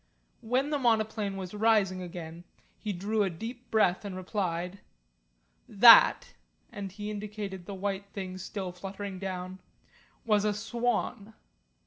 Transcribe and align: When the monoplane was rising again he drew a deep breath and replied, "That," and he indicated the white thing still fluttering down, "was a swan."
When 0.41 0.71
the 0.71 0.79
monoplane 0.79 1.37
was 1.37 1.53
rising 1.53 2.01
again 2.01 2.43
he 2.79 2.91
drew 2.91 3.21
a 3.21 3.29
deep 3.29 3.69
breath 3.69 4.03
and 4.03 4.15
replied, 4.15 4.79
"That," 5.69 6.33
and 6.71 6.91
he 6.91 7.11
indicated 7.11 7.67
the 7.67 7.75
white 7.75 8.07
thing 8.09 8.39
still 8.39 8.71
fluttering 8.71 9.19
down, 9.19 9.59
"was 10.25 10.43
a 10.43 10.53
swan." 10.55 11.35